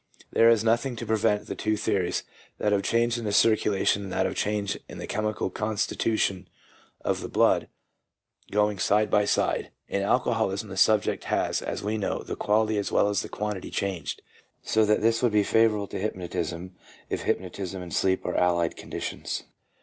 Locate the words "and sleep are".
17.83-18.33